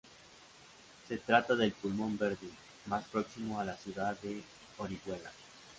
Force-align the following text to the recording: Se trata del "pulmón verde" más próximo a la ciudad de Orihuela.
Se 1.07 1.19
trata 1.19 1.55
del 1.55 1.73
"pulmón 1.73 2.17
verde" 2.17 2.49
más 2.87 3.03
próximo 3.03 3.59
a 3.59 3.65
la 3.65 3.77
ciudad 3.77 4.19
de 4.21 4.41
Orihuela. 4.79 5.29